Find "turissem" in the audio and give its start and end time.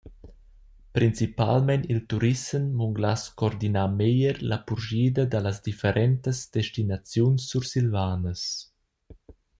2.09-2.65